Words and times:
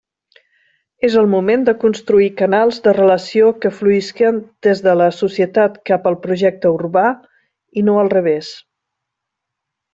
És 1.09 1.17
el 1.23 1.27
moment 1.33 1.65
de 1.67 1.75
construir 1.83 2.29
canals 2.39 2.79
de 2.87 2.93
relació 2.99 3.51
que 3.65 3.73
fluïsquen 3.81 4.41
des 4.69 4.83
de 4.89 4.97
la 5.03 5.11
societat 5.21 5.79
cap 5.93 6.11
al 6.13 6.19
projecte 6.27 6.75
urbà 6.81 7.07
i 7.83 7.89
no 7.91 8.01
al 8.07 8.15
revés. 8.19 8.53